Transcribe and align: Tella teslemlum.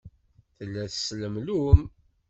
Tella 0.57 0.83
teslemlum. 0.91 1.79